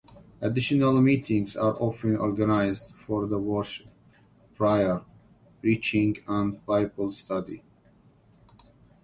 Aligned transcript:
Additional 0.41 0.99
meetings 0.99 1.55
are 1.55 1.75
often 1.79 2.17
organised 2.17 2.95
for 2.95 3.27
worship, 3.27 3.85
prayer, 4.55 5.03
preaching 5.61 6.17
and 6.27 6.65
Bible 6.65 7.11
study. 7.11 7.61